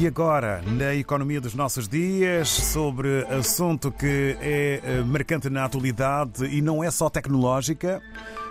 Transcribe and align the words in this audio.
E 0.00 0.06
agora, 0.06 0.62
na 0.62 0.94
economia 0.94 1.40
dos 1.40 1.54
nossos 1.54 1.88
dias, 1.88 2.48
sobre 2.48 3.24
assunto 3.24 3.90
que 3.90 4.36
é 4.40 4.80
eh, 4.80 5.02
marcante 5.02 5.50
na 5.50 5.64
atualidade 5.64 6.44
e 6.44 6.62
não 6.62 6.84
é 6.84 6.88
só 6.88 7.10
tecnológica. 7.10 8.00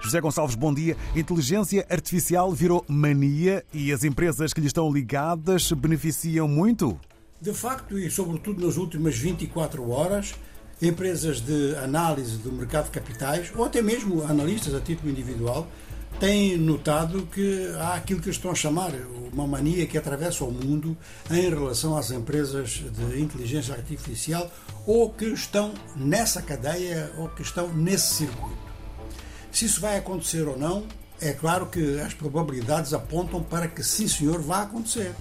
José 0.00 0.22
Gonçalves, 0.22 0.54
bom 0.54 0.72
dia. 0.72 0.96
Inteligência 1.14 1.86
artificial 1.90 2.50
virou 2.50 2.82
mania 2.88 3.62
e 3.74 3.92
as 3.92 4.04
empresas 4.04 4.54
que 4.54 4.60
lhe 4.62 4.68
estão 4.68 4.90
ligadas 4.90 5.70
beneficiam 5.72 6.48
muito? 6.48 6.98
De 7.42 7.52
facto, 7.52 7.98
e 7.98 8.10
sobretudo 8.10 8.64
nas 8.64 8.78
últimas 8.78 9.14
24 9.18 9.90
horas, 9.90 10.34
empresas 10.80 11.42
de 11.42 11.76
análise 11.76 12.38
do 12.38 12.50
mercado 12.50 12.86
de 12.86 12.92
capitais, 12.92 13.52
ou 13.54 13.66
até 13.66 13.82
mesmo 13.82 14.22
analistas 14.22 14.74
a 14.74 14.80
título 14.80 15.10
individual, 15.10 15.68
têm 16.20 16.56
notado 16.56 17.26
que 17.26 17.70
há 17.78 17.94
aquilo 17.94 18.20
que 18.20 18.30
estão 18.30 18.50
a 18.50 18.54
chamar 18.54 18.92
uma 19.32 19.46
mania 19.46 19.86
que 19.86 19.98
atravessa 19.98 20.44
o 20.44 20.50
mundo 20.50 20.96
em 21.30 21.48
relação 21.48 21.96
às 21.96 22.10
empresas 22.10 22.82
de 22.92 23.20
inteligência 23.20 23.74
artificial 23.74 24.50
ou 24.86 25.10
que 25.10 25.26
estão 25.26 25.74
nessa 25.96 26.40
cadeia 26.40 27.12
ou 27.18 27.28
que 27.28 27.42
estão 27.42 27.68
nesse 27.68 28.14
circuito. 28.14 28.64
Se 29.50 29.66
isso 29.66 29.80
vai 29.80 29.96
acontecer 29.96 30.46
ou 30.46 30.58
não, 30.58 30.84
é 31.20 31.32
claro 31.32 31.66
que 31.66 32.00
as 32.00 32.14
probabilidades 32.14 32.92
apontam 32.92 33.42
para 33.42 33.68
que 33.68 33.82
sim, 33.82 34.08
senhor, 34.08 34.40
vá 34.40 34.62
acontecer. 34.62 35.14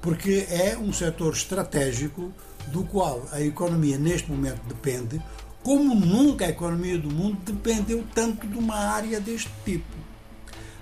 Porque 0.00 0.46
é 0.50 0.76
um 0.76 0.92
setor 0.92 1.32
estratégico 1.32 2.32
do 2.68 2.84
qual 2.84 3.26
a 3.32 3.40
economia 3.40 3.98
neste 3.98 4.30
momento 4.30 4.60
depende, 4.66 5.20
como 5.62 5.94
nunca 5.94 6.44
a 6.44 6.50
economia 6.50 6.98
do 6.98 7.10
mundo 7.10 7.38
dependeu 7.44 8.04
tanto 8.14 8.46
de 8.46 8.58
uma 8.58 8.76
área 8.76 9.18
deste 9.20 9.50
tipo. 9.64 10.03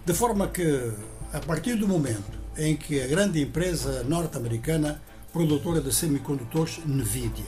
De 0.05 0.13
forma 0.13 0.49
que, 0.49 0.91
a 1.33 1.39
partir 1.39 1.77
do 1.77 1.87
momento 1.87 2.25
em 2.57 2.77
que 2.77 3.01
a 3.01 3.07
grande 3.07 3.41
empresa 3.41 4.03
norte-americana 4.03 5.01
produtora 5.33 5.81
de 5.81 5.95
semicondutores, 5.95 6.81
Nvidia, 6.85 7.45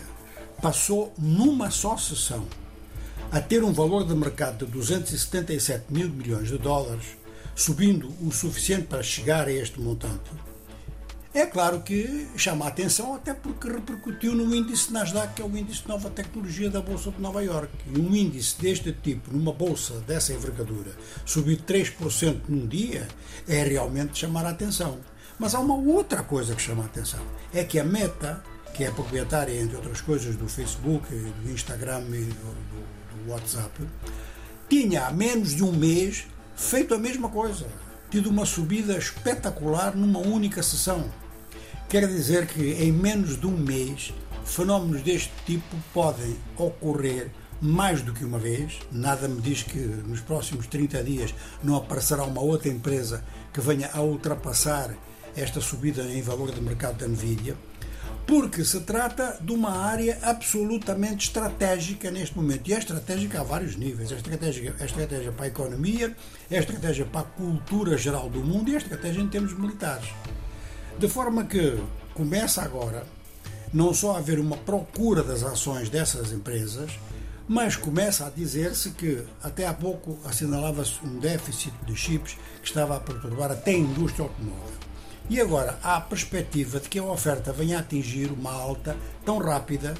passou 0.62 1.12
numa 1.19 1.70
só 1.73 1.97
sessão 1.97 2.47
a 3.33 3.41
ter 3.41 3.65
um 3.65 3.73
valor 3.73 4.06
de 4.06 4.15
mercado 4.15 4.65
de 4.65 4.73
277 4.73 5.87
mil 5.91 6.09
milhões 6.09 6.48
de 6.48 6.56
dólares, 6.56 7.17
subindo 7.56 8.15
o 8.23 8.31
suficiente 8.31 8.87
para 8.87 9.03
chegar 9.03 9.48
a 9.48 9.53
este 9.53 9.81
montante, 9.81 10.31
é 11.35 11.45
claro 11.47 11.81
que 11.81 12.29
chama 12.37 12.65
a 12.65 12.69
atenção 12.69 13.13
até 13.13 13.35
porque 13.35 13.69
repercutiu 13.69 14.37
no 14.37 14.55
índice 14.55 14.93
Nasdaq, 14.93 15.35
que 15.35 15.43
é 15.43 15.45
o 15.45 15.57
índice 15.57 15.83
de 15.83 15.89
nova 15.89 16.09
tecnologia 16.09 16.71
da 16.71 16.81
Bolsa 16.81 17.11
de 17.11 17.21
Nova 17.21 17.43
York. 17.43 17.73
E 17.93 17.99
um 17.99 18.15
índice 18.15 18.55
deste 18.63 18.93
tipo, 18.93 19.33
numa 19.33 19.53
bolsa 19.53 19.95
dessa 20.07 20.33
envergadura, 20.33 20.93
subir 21.27 21.61
3% 21.62 22.43
num 22.49 22.69
dia, 22.69 23.09
é 23.49 23.65
realmente 23.65 24.17
chamar 24.17 24.47
a 24.47 24.51
atenção. 24.51 25.01
Mas 25.37 25.57
há 25.57 25.59
uma 25.59 25.75
outra 25.75 26.23
coisa 26.23 26.55
que 26.55 26.62
chama 26.62 26.85
a 26.85 26.87
atenção. 26.87 27.21
É 27.53 27.65
que 27.65 27.81
a 27.81 27.85
Meta, 27.85 28.41
que 28.73 28.85
é 28.85 28.91
proprietária, 28.93 29.61
entre 29.61 29.75
outras 29.75 30.01
coisas, 30.01 30.37
do 30.37 30.49
Facebook, 30.49 31.12
do 31.12 31.51
Instagram 31.51 32.05
e 32.11 32.27
do, 32.27 33.25
do, 33.25 33.33
WhatsApp, 33.33 33.73
tinha 34.69 35.07
há 35.07 35.12
menos 35.12 35.53
de 35.53 35.65
um 35.65 35.73
mês 35.73 36.27
feito 36.55 36.95
a 36.95 36.99
mesma 36.99 37.29
coisa. 37.29 37.67
Tido 38.09 38.31
uma 38.31 38.47
subida 38.47 38.97
espetacular 38.97 39.97
numa 39.97 40.21
única 40.21 40.62
sessão. 40.62 41.11
Quer 41.89 42.09
dizer 42.09 42.47
que 42.47 42.73
em 42.73 42.91
menos 42.91 43.39
de 43.39 43.47
um 43.47 43.57
mês, 43.57 44.13
fenómenos 44.45 45.03
deste 45.03 45.33
tipo 45.47 45.77
podem 45.93 46.37
ocorrer 46.57 47.31
mais 47.61 48.03
do 48.03 48.13
que 48.13 48.25
uma 48.25 48.39
vez. 48.39 48.81
Nada 48.91 49.29
me 49.29 49.41
diz 49.41 49.63
que 49.63 49.79
nos 49.79 50.21
próximos 50.21 50.67
30 50.67 51.05
dias 51.05 51.35
não 51.62 51.77
aparecerá 51.77 52.25
uma 52.25 52.41
outra 52.41 52.69
empresa 52.69 53.25
que 53.53 53.61
venha 53.61 53.91
a 53.93 54.01
ultrapassar 54.01 54.95
esta 55.37 55.61
subida 55.61 56.03
em 56.03 56.23
valor 56.23 56.53
de 56.53 56.61
mercado 56.61 56.99
da 56.99 57.09
Nvidia, 57.09 57.57
porque 58.27 58.65
se 58.65 58.81
trata 58.81 59.39
de 59.41 59.53
uma 59.53 59.71
área 59.71 60.19
absolutamente 60.23 61.27
estratégica 61.27 62.11
neste 62.11 62.37
momento. 62.37 62.69
E 62.69 62.75
é 62.75 62.79
estratégica 62.79 63.41
a 63.41 63.44
vários 63.44 63.77
níveis. 63.77 64.11
É 64.11 64.17
estratégia, 64.17 64.75
é 64.81 64.84
estratégia 64.84 65.33
para 65.33 65.44
a 65.44 65.49
economia, 65.49 66.17
é 66.50 66.59
estratégia 66.59 67.05
para 67.05 67.21
a 67.21 67.25
cultura 67.25 67.97
geral 67.97 68.28
do 68.28 68.41
mundo 68.41 68.71
e 68.71 68.75
é 68.75 68.78
estratégia 68.78 69.21
em 69.21 69.28
termos 69.28 69.53
militares. 69.56 70.09
De 70.99 71.09
forma 71.09 71.44
que 71.44 71.82
começa 72.15 72.62
agora 72.62 73.05
não 73.72 73.93
só 73.93 74.15
a 74.15 74.19
haver 74.19 74.38
uma 74.38 74.56
procura 74.56 75.25
das 75.25 75.43
ações 75.43 75.88
dessas 75.88 76.31
empresas, 76.31 76.93
mas 77.49 77.75
começa 77.75 78.25
a 78.25 78.31
dizer-se 78.31 78.91
que 78.91 79.25
até 79.43 79.66
há 79.66 79.75
pouco 79.75 80.16
assinalava-se 80.25 81.05
um 81.05 81.19
déficit 81.19 81.75
de 81.84 81.97
chips 81.97 82.37
que 82.62 82.69
estava 82.69 82.97
a 82.97 83.00
perturbar 83.00 83.50
até 83.50 83.72
a 83.72 83.78
indústria 83.78 84.25
automóvel. 84.25 84.78
E 85.28 85.41
agora 85.41 85.78
há 85.82 85.97
a 85.97 86.00
perspectiva 86.00 86.78
de 86.78 86.88
que 86.88 87.00
a 87.00 87.05
oferta 87.05 87.53
venha 87.53 87.78
a 87.78 87.81
atingir 87.81 88.31
uma 88.31 88.53
alta 88.53 88.97
tão 89.25 89.38
rápida 89.38 89.94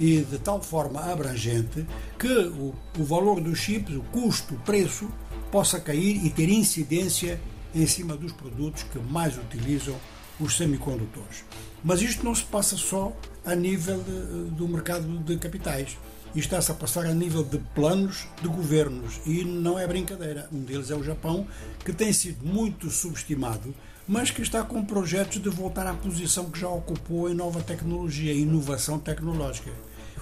e 0.00 0.22
de 0.22 0.38
tal 0.38 0.60
forma 0.60 1.00
abrangente 1.00 1.86
que 2.18 2.26
o, 2.26 2.74
o 2.98 3.04
valor 3.04 3.40
dos 3.40 3.58
chips, 3.60 3.94
o 3.94 4.02
custo, 4.02 4.54
o 4.54 4.58
preço, 4.58 5.08
possa 5.52 5.78
cair 5.78 6.24
e 6.24 6.30
ter 6.30 6.48
incidência 6.48 7.40
em 7.72 7.86
cima 7.86 8.16
dos 8.16 8.32
produtos 8.32 8.82
que 8.82 8.98
mais 8.98 9.38
utilizam 9.38 9.94
os 10.40 10.56
semicondutores. 10.56 11.44
Mas 11.82 12.02
isto 12.02 12.24
não 12.24 12.34
se 12.34 12.44
passa 12.44 12.76
só 12.76 13.12
a 13.44 13.54
nível 13.54 14.02
de, 14.02 14.50
do 14.50 14.68
mercado 14.68 15.06
de 15.18 15.36
capitais. 15.36 15.96
Isto 16.34 16.54
está-se 16.54 16.70
a 16.70 16.74
passar 16.74 17.06
a 17.06 17.14
nível 17.14 17.42
de 17.42 17.58
planos 17.74 18.28
de 18.40 18.48
governos 18.48 19.20
e 19.26 19.44
não 19.44 19.78
é 19.78 19.86
brincadeira. 19.86 20.48
Um 20.52 20.60
deles 20.60 20.90
é 20.90 20.94
o 20.94 21.02
Japão, 21.02 21.46
que 21.84 21.92
tem 21.92 22.12
sido 22.12 22.46
muito 22.46 22.88
subestimado, 22.88 23.74
mas 24.06 24.30
que 24.30 24.42
está 24.42 24.62
com 24.62 24.84
projetos 24.84 25.42
de 25.42 25.48
voltar 25.48 25.86
à 25.86 25.94
posição 25.94 26.50
que 26.50 26.60
já 26.60 26.68
ocupou 26.68 27.28
em 27.28 27.34
nova 27.34 27.60
tecnologia, 27.62 28.32
inovação 28.32 28.98
tecnológica. 28.98 29.70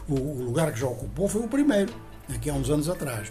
O, 0.08 0.14
o 0.14 0.42
lugar 0.42 0.72
que 0.72 0.80
já 0.80 0.86
ocupou 0.86 1.28
foi 1.28 1.42
o 1.42 1.48
primeiro, 1.48 1.92
aqui 2.28 2.48
há 2.48 2.54
uns 2.54 2.70
anos 2.70 2.88
atrás. 2.88 3.30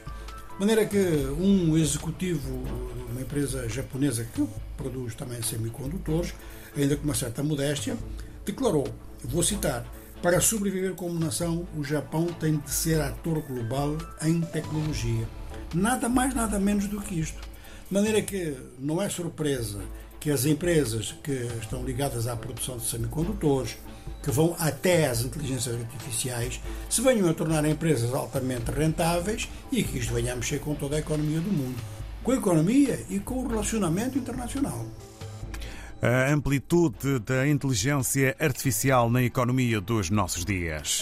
De 0.58 0.62
maneira 0.62 0.88
que 0.88 0.98
um 1.40 1.78
executivo 1.78 2.64
de 3.06 3.12
uma 3.12 3.22
empresa 3.22 3.70
japonesa 3.70 4.24
que 4.34 4.44
produz 4.76 5.14
também 5.14 5.40
semicondutores, 5.40 6.34
ainda 6.76 6.96
com 6.96 7.04
uma 7.04 7.14
certa 7.14 7.44
modéstia, 7.44 7.96
declarou, 8.44 8.88
vou 9.24 9.44
citar, 9.44 9.86
para 10.20 10.42
sobreviver 10.42 10.96
como 10.96 11.14
nação, 11.20 11.68
o 11.78 11.84
Japão 11.84 12.26
tem 12.26 12.58
de 12.58 12.72
ser 12.72 13.00
ator 13.00 13.40
global 13.44 14.00
em 14.24 14.42
tecnologia. 14.42 15.28
Nada 15.76 16.10
mais, 16.10 16.34
nada 16.34 16.60
menos 16.60 16.88
do 16.88 17.00
que 17.02 17.20
isto. 17.20 17.40
De 17.88 17.94
maneira 17.94 18.20
que 18.24 18.58
não 18.80 19.00
é 19.00 19.08
surpresa 19.10 19.80
que 20.20 20.32
as 20.32 20.46
empresas 20.46 21.16
que 21.24 21.32
estão 21.62 21.84
ligadas 21.84 22.28
à 22.28 22.36
produção 22.36 22.78
de 22.78 22.86
semicondutores, 22.86 23.78
que 24.24 24.32
vão 24.32 24.56
até 24.60 25.08
às 25.08 25.22
inteligências 25.22 25.76
artificiais, 25.76 26.60
se 26.90 27.02
venham 27.02 27.30
a 27.30 27.34
tornar 27.34 27.66
empresas 27.66 28.14
altamente 28.14 28.72
rentáveis 28.72 29.48
e 29.72 29.84
que 29.84 30.00
isto 30.00 30.14
venha 30.14 30.34
a 30.34 30.36
mexer 30.36 30.60
com 30.60 30.76
toda 30.76 30.96
a 30.96 31.00
economia 31.00 31.40
do 31.40 31.52
mundo. 31.52 31.78
Com 32.24 32.32
a 32.32 32.36
economia 32.36 33.00
e 33.10 33.20
com 33.20 33.36
o 33.36 33.48
relacionamento 33.48 34.18
internacional. 34.18 34.86
A 36.02 36.32
amplitude 36.32 37.20
da 37.20 37.48
inteligência 37.48 38.36
artificial 38.40 39.10
na 39.10 39.24
economia 39.24 39.82
dos 39.82 40.10
nossos 40.10 40.46
dias. 40.46 41.02